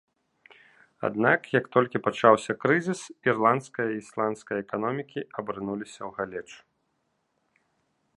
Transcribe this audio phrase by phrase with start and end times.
[1.07, 6.57] Аднак, як толькі пачаўся крызіс, ірландская і ісландская эканомікі абрынуліся ў галечу.